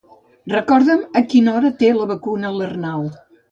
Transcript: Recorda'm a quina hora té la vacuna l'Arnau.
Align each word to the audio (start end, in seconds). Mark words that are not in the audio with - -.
Recorda'm 0.53 1.03
a 1.21 1.23
quina 1.35 1.53
hora 1.59 1.73
té 1.83 1.93
la 2.01 2.09
vacuna 2.15 2.53
l'Arnau. 2.59 3.09